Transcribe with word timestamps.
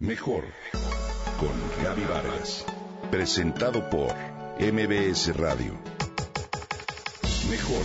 Mejor 0.00 0.44
con 1.40 1.82
Gaby 1.82 2.04
Vargas. 2.04 2.64
Presentado 3.10 3.90
por 3.90 4.14
MBS 4.60 5.36
Radio. 5.36 5.74
Mejor 7.50 7.84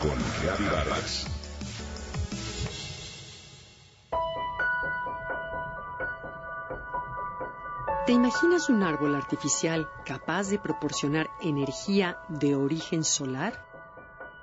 con 0.00 0.16
Gaby 0.46 0.64
Vargas. 0.72 1.26
¿Te 8.06 8.12
imaginas 8.12 8.68
un 8.68 8.84
árbol 8.84 9.16
artificial 9.16 9.88
capaz 10.06 10.50
de 10.50 10.60
proporcionar 10.60 11.28
energía 11.40 12.20
de 12.28 12.54
origen 12.54 13.02
solar? 13.02 13.66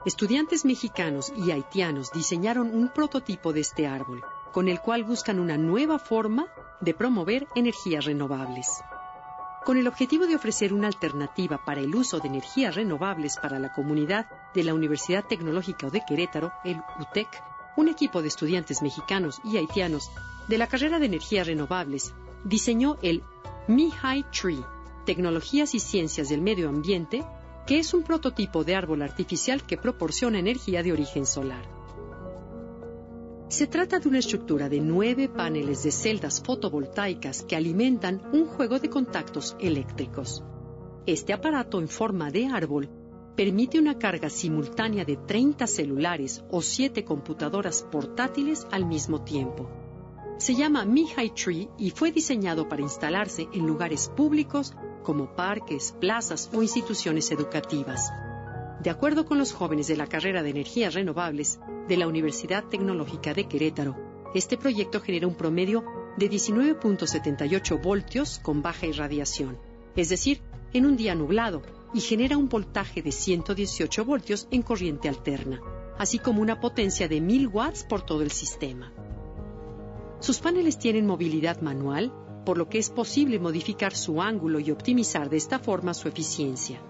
Estudiantes 0.05 0.65
mexicanos 0.65 1.31
y 1.37 1.51
haitianos 1.51 2.11
diseñaron 2.11 2.67
un 2.75 2.89
prototipo 2.89 3.53
de 3.53 3.61
este 3.61 3.87
árbol, 3.87 4.25
con 4.51 4.67
el 4.67 4.81
cual 4.81 5.05
buscan 5.05 5.39
una 5.39 5.57
nueva 5.57 5.99
forma 5.99 6.47
de 6.81 6.93
promover 6.93 7.47
energías 7.55 8.05
renovables. 8.05 8.67
Con 9.65 9.77
el 9.77 9.87
objetivo 9.87 10.27
de 10.27 10.35
ofrecer 10.35 10.73
una 10.73 10.87
alternativa 10.87 11.63
para 11.65 11.81
el 11.81 11.95
uso 11.95 12.19
de 12.19 12.27
energías 12.27 12.75
renovables 12.75 13.37
para 13.37 13.57
la 13.57 13.73
comunidad 13.73 14.27
de 14.53 14.63
la 14.63 14.73
Universidad 14.73 15.25
Tecnológica 15.25 15.89
de 15.89 16.03
Querétaro, 16.07 16.51
el 16.63 16.81
UTEC, 16.99 17.27
un 17.75 17.87
equipo 17.87 18.21
de 18.21 18.27
estudiantes 18.27 18.81
mexicanos 18.81 19.41
y 19.43 19.57
haitianos 19.57 20.11
de 20.47 20.57
la 20.57 20.67
carrera 20.67 20.99
de 20.99 21.07
energías 21.07 21.47
renovables 21.47 22.13
diseñó 22.43 22.97
el 23.01 23.23
Mihai 23.67 24.23
Tree, 24.31 24.63
Tecnologías 25.05 25.73
y 25.73 25.79
Ciencias 25.79 26.29
del 26.29 26.41
Medio 26.41 26.69
Ambiente, 26.69 27.25
que 27.65 27.79
es 27.79 27.93
un 27.93 28.03
prototipo 28.03 28.63
de 28.63 28.75
árbol 28.75 29.01
artificial 29.01 29.63
que 29.63 29.77
proporciona 29.77 30.37
energía 30.37 30.83
de 30.83 30.93
origen 30.93 31.25
solar. 31.25 31.65
Se 33.47 33.67
trata 33.67 33.99
de 33.99 34.09
una 34.09 34.17
estructura 34.17 34.69
de 34.69 34.81
nueve 34.81 35.29
paneles 35.29 35.83
de 35.83 35.91
celdas 35.91 36.41
fotovoltaicas 36.41 37.43
que 37.43 37.55
alimentan 37.55 38.21
un 38.33 38.47
juego 38.47 38.79
de 38.79 38.89
contactos 38.89 39.55
eléctricos. 39.59 40.43
Este 41.05 41.31
aparato 41.31 41.79
en 41.79 41.87
forma 41.87 42.31
de 42.31 42.47
árbol 42.47 42.89
permite 43.35 43.77
una 43.77 43.99
carga 43.99 44.29
simultánea 44.29 45.05
de 45.05 45.17
30 45.17 45.67
celulares 45.67 46.43
o 46.49 46.63
7 46.63 47.05
computadoras 47.05 47.85
portátiles 47.91 48.65
al 48.71 48.85
mismo 48.85 49.21
tiempo. 49.21 49.69
Se 50.39 50.55
llama 50.55 50.83
Mihai 50.83 51.29
Tree 51.35 51.69
y 51.77 51.91
fue 51.91 52.11
diseñado 52.11 52.67
para 52.67 52.81
instalarse 52.81 53.47
en 53.53 53.67
lugares 53.67 54.09
públicos 54.09 54.73
como 55.03 55.35
parques, 55.35 55.95
plazas 56.01 56.49
o 56.51 56.63
instituciones 56.63 57.31
educativas. 57.31 58.11
De 58.85 58.91
acuerdo 58.91 59.25
con 59.25 59.39
los 59.39 59.51
jóvenes 59.51 59.87
de 59.87 59.97
la 59.97 60.05
carrera 60.05 60.43
de 60.43 60.51
energías 60.51 60.93
renovables 60.93 61.59
de 61.87 61.97
la 61.97 62.07
Universidad 62.07 62.65
Tecnológica 62.65 63.33
de 63.33 63.47
Querétaro, 63.47 63.95
este 64.35 64.57
proyecto 64.57 65.01
genera 65.01 65.25
un 65.25 65.33
promedio 65.33 65.83
de 66.17 66.29
19.78 66.29 67.81
voltios 67.81 68.37
con 68.37 68.61
baja 68.61 68.85
irradiación, 68.85 69.57
es 69.95 70.09
decir, 70.09 70.43
en 70.71 70.85
un 70.85 70.97
día 70.97 71.15
nublado, 71.15 71.63
y 71.95 71.99
genera 71.99 72.37
un 72.37 72.47
voltaje 72.47 73.01
de 73.01 73.11
118 73.11 74.05
voltios 74.05 74.47
en 74.51 74.61
corriente 74.61 75.09
alterna, 75.09 75.59
así 75.97 76.19
como 76.19 76.43
una 76.43 76.59
potencia 76.59 77.07
de 77.07 77.21
1000 77.21 77.47
watts 77.47 77.85
por 77.85 78.03
todo 78.03 78.21
el 78.21 78.29
sistema. 78.29 78.93
Sus 80.19 80.37
paneles 80.37 80.77
tienen 80.77 81.07
movilidad 81.07 81.59
manual, 81.59 82.13
por 82.45 82.59
lo 82.59 82.69
que 82.69 82.77
es 82.77 82.91
posible 82.91 83.39
modificar 83.39 83.95
su 83.95 84.21
ángulo 84.21 84.59
y 84.59 84.69
optimizar 84.69 85.31
de 85.31 85.37
esta 85.37 85.57
forma 85.57 85.95
su 85.95 86.07
eficiencia. 86.07 86.83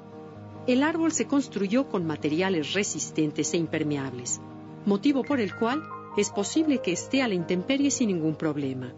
El 0.68 0.82
árbol 0.82 1.12
se 1.12 1.28
construyó 1.28 1.88
con 1.90 2.08
materiales 2.08 2.74
resistentes 2.74 3.54
e 3.54 3.58
impermeables, 3.58 4.42
motivo 4.88 5.24
por 5.24 5.40
el 5.40 5.56
cual 5.56 5.84
es 6.18 6.32
posible 6.32 6.82
que 6.82 6.92
esté 6.92 7.22
a 7.22 7.28
la 7.28 7.36
intemperie 7.36 7.92
sin 7.92 8.08
ningún 8.08 8.36
problema. 8.36 8.92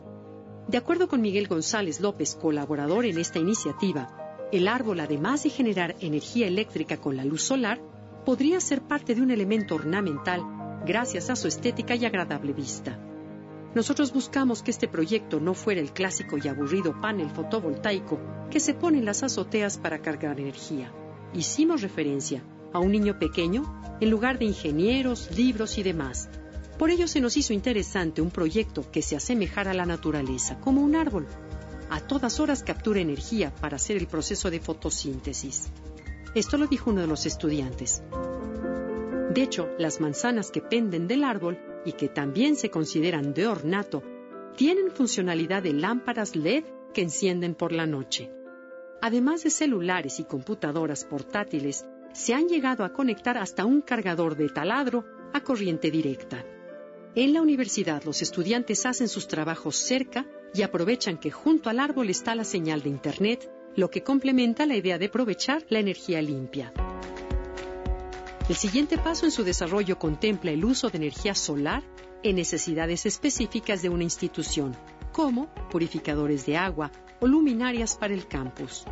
De 0.69 0.77
acuerdo 0.77 1.09
con 1.09 1.19
Miguel 1.19 1.49
González 1.49 1.99
López, 1.99 2.35
colaborador 2.35 3.05
en 3.05 3.17
esta 3.17 3.39
iniciativa, 3.39 4.47
el 4.53 4.69
árbol, 4.69 5.01
además 5.01 5.43
de 5.43 5.49
generar 5.49 5.97
energía 5.99 6.47
eléctrica 6.47 6.95
con 6.95 7.17
la 7.17 7.25
luz 7.25 7.43
solar, 7.43 7.81
podría 8.25 8.61
ser 8.61 8.81
parte 8.81 9.13
de 9.13 9.21
un 9.21 9.31
elemento 9.31 9.75
ornamental 9.75 10.43
gracias 10.85 11.29
a 11.29 11.35
su 11.35 11.49
estética 11.49 11.95
y 11.95 12.05
agradable 12.05 12.53
vista. 12.53 12.97
Nosotros 13.75 14.13
buscamos 14.13 14.63
que 14.63 14.71
este 14.71 14.87
proyecto 14.87 15.41
no 15.41 15.53
fuera 15.53 15.81
el 15.81 15.91
clásico 15.91 16.37
y 16.37 16.47
aburrido 16.47 17.01
panel 17.01 17.29
fotovoltaico 17.29 18.19
que 18.49 18.61
se 18.61 18.73
pone 18.73 18.99
en 18.99 19.05
las 19.05 19.21
azoteas 19.21 19.77
para 19.77 19.99
cargar 19.99 20.39
energía 20.39 20.93
hicimos 21.33 21.81
referencia 21.81 22.43
a 22.73 22.79
un 22.79 22.91
niño 22.91 23.19
pequeño 23.19 23.97
en 23.99 24.09
lugar 24.09 24.39
de 24.39 24.45
ingenieros, 24.45 25.29
libros 25.35 25.77
y 25.77 25.83
demás. 25.83 26.29
Por 26.77 26.91
ello 26.91 27.07
se 27.07 27.21
nos 27.21 27.37
hizo 27.37 27.53
interesante 27.53 28.21
un 28.21 28.29
proyecto 28.29 28.89
que 28.91 29.01
se 29.01 29.15
asemejara 29.15 29.71
a 29.71 29.73
la 29.73 29.85
naturaleza, 29.85 30.59
como 30.59 30.81
un 30.81 30.95
árbol. 30.95 31.27
A 31.89 32.01
todas 32.01 32.39
horas 32.39 32.63
captura 32.63 32.99
energía 32.99 33.53
para 33.55 33.77
hacer 33.77 33.97
el 33.97 34.07
proceso 34.07 34.51
de 34.51 34.59
fotosíntesis. 34.59 35.69
Esto 36.35 36.57
lo 36.57 36.67
dijo 36.67 36.91
uno 36.91 37.01
de 37.01 37.07
los 37.07 37.25
estudiantes. 37.25 38.03
De 39.33 39.41
hecho, 39.41 39.69
las 39.79 39.99
manzanas 39.99 40.51
que 40.51 40.61
penden 40.61 41.07
del 41.07 41.23
árbol 41.23 41.57
y 41.85 41.93
que 41.93 42.09
también 42.09 42.55
se 42.55 42.69
consideran 42.69 43.33
de 43.33 43.47
ornato, 43.47 44.03
tienen 44.55 44.91
funcionalidad 44.91 45.63
de 45.63 45.73
lámparas 45.73 46.35
LED 46.35 46.65
que 46.93 47.01
encienden 47.01 47.55
por 47.55 47.71
la 47.71 47.85
noche. 47.85 48.29
Además 49.01 49.43
de 49.43 49.49
celulares 49.49 50.19
y 50.19 50.23
computadoras 50.23 51.05
portátiles, 51.05 51.85
se 52.13 52.33
han 52.33 52.47
llegado 52.47 52.83
a 52.83 52.93
conectar 52.93 53.37
hasta 53.37 53.65
un 53.65 53.81
cargador 53.81 54.35
de 54.35 54.49
taladro 54.49 55.05
a 55.33 55.41
corriente 55.41 55.91
directa. 55.91 56.43
En 57.13 57.33
la 57.33 57.41
universidad 57.41 58.03
los 58.03 58.21
estudiantes 58.21 58.85
hacen 58.85 59.07
sus 59.07 59.27
trabajos 59.27 59.75
cerca 59.75 60.25
y 60.53 60.63
aprovechan 60.63 61.17
que 61.17 61.31
junto 61.31 61.69
al 61.69 61.79
árbol 61.79 62.09
está 62.09 62.33
la 62.35 62.43
señal 62.43 62.81
de 62.81 62.89
Internet, 62.89 63.51
lo 63.75 63.89
que 63.89 64.03
complementa 64.03 64.65
la 64.65 64.75
idea 64.75 64.97
de 64.97 65.05
aprovechar 65.05 65.63
la 65.69 65.79
energía 65.79 66.21
limpia. 66.21 66.73
El 68.49 68.55
siguiente 68.55 68.97
paso 68.97 69.25
en 69.25 69.31
su 69.31 69.43
desarrollo 69.43 69.99
contempla 69.99 70.51
el 70.51 70.63
uso 70.65 70.89
de 70.89 70.97
energía 70.97 71.35
solar 71.35 71.83
en 72.23 72.37
necesidades 72.37 73.05
específicas 73.05 73.81
de 73.81 73.89
una 73.89 74.03
institución, 74.03 74.75
como 75.11 75.53
purificadores 75.69 76.45
de 76.45 76.57
agua 76.57 76.91
o 77.19 77.27
luminarias 77.27 77.97
para 77.97 78.13
el 78.13 78.27
campus. 78.27 78.85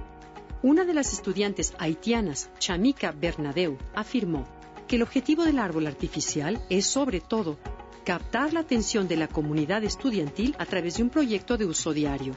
Una 0.61 0.83
de 0.83 0.93
las 0.93 1.13
estudiantes 1.13 1.73
haitianas, 1.77 2.49
Chamika 2.57 3.11
Bernadeu, 3.11 3.77
afirmó 3.93 4.45
que 4.87 4.95
el 4.95 5.03
objetivo 5.03 5.43
del 5.43 5.59
árbol 5.59 5.87
artificial 5.87 6.65
es, 6.69 6.85
sobre 6.87 7.21
todo, 7.21 7.57
captar 8.03 8.53
la 8.53 8.61
atención 8.61 9.07
de 9.07 9.17
la 9.17 9.27
comunidad 9.27 9.83
estudiantil 9.83 10.55
a 10.59 10.65
través 10.65 10.97
de 10.97 11.03
un 11.03 11.09
proyecto 11.09 11.57
de 11.57 11.65
uso 11.65 11.93
diario. 11.93 12.35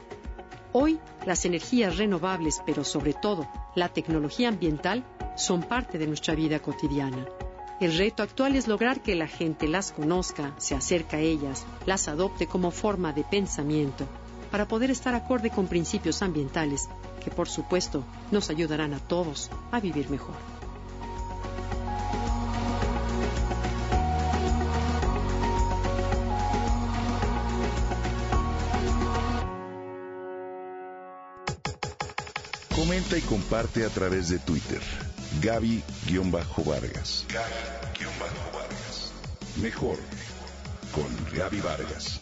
Hoy, 0.73 0.99
las 1.25 1.45
energías 1.45 1.97
renovables, 1.97 2.61
pero 2.65 2.83
sobre 2.83 3.13
todo 3.13 3.47
la 3.75 3.89
tecnología 3.89 4.49
ambiental, 4.49 5.03
son 5.35 5.63
parte 5.63 5.97
de 5.97 6.07
nuestra 6.07 6.35
vida 6.35 6.59
cotidiana. 6.59 7.25
El 7.79 7.97
reto 7.97 8.23
actual 8.23 8.55
es 8.55 8.67
lograr 8.67 9.01
que 9.01 9.15
la 9.15 9.27
gente 9.27 9.67
las 9.67 9.91
conozca, 9.91 10.53
se 10.57 10.75
acerque 10.75 11.15
a 11.15 11.19
ellas, 11.19 11.65
las 11.85 12.07
adopte 12.07 12.45
como 12.45 12.71
forma 12.71 13.13
de 13.13 13.23
pensamiento, 13.23 14.05
para 14.51 14.67
poder 14.67 14.91
estar 14.91 15.15
acorde 15.15 15.49
con 15.49 15.67
principios 15.67 16.21
ambientales 16.21 16.89
que, 17.23 17.31
por 17.31 17.49
supuesto, 17.49 18.03
nos 18.31 18.49
ayudarán 18.49 18.93
a 18.93 18.99
todos 18.99 19.49
a 19.71 19.79
vivir 19.79 20.09
mejor. 20.09 20.35
Comenta 32.75 33.17
y 33.17 33.21
comparte 33.21 33.85
a 33.85 33.89
través 33.89 34.29
de 34.29 34.39
Twitter. 34.39 34.81
Gaby-Vargas. 35.41 37.25
Gaby-Vargas. 37.27 39.11
Mejor 39.61 39.97
con 40.93 41.37
Gaby 41.37 41.59
Vargas. 41.61 42.21